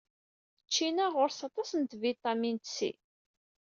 Ččina 0.67 1.05
ɣur-s 1.13 1.39
aṭas 1.47 1.69
n 1.73 1.83
tbiṭamint 1.91 2.71
C. 2.75 2.77